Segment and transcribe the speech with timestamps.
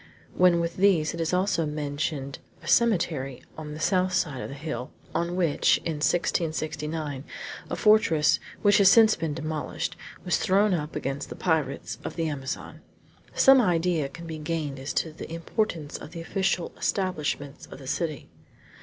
[0.35, 4.89] When with these is also mentioned a cemetery on the south side of a hill,
[5.13, 7.23] on which, in 1669,
[7.69, 9.95] a fortress, which has since been demolished,
[10.25, 12.81] was thrown up against the pirates of the Amazon,
[13.35, 17.85] some idea can be gained as to the importance of the official establishments of the
[17.85, 18.27] city.